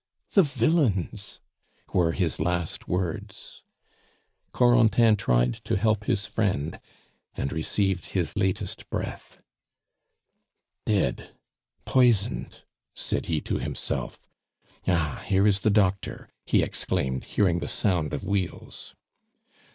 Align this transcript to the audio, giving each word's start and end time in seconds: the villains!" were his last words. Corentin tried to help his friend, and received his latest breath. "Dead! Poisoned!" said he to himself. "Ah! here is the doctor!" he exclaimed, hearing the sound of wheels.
the 0.31 0.41
villains!" 0.41 1.41
were 1.93 2.11
his 2.11 2.39
last 2.39 2.87
words. 2.87 3.61
Corentin 4.51 5.15
tried 5.15 5.53
to 5.53 5.77
help 5.77 6.05
his 6.05 6.25
friend, 6.25 6.79
and 7.35 7.53
received 7.53 8.05
his 8.07 8.35
latest 8.35 8.89
breath. 8.89 9.43
"Dead! 10.87 11.35
Poisoned!" 11.85 12.63
said 12.95 13.27
he 13.27 13.39
to 13.41 13.59
himself. 13.59 14.27
"Ah! 14.87 15.23
here 15.27 15.45
is 15.45 15.61
the 15.61 15.69
doctor!" 15.69 16.27
he 16.47 16.63
exclaimed, 16.63 17.23
hearing 17.25 17.59
the 17.59 17.67
sound 17.67 18.11
of 18.11 18.23
wheels. 18.23 18.95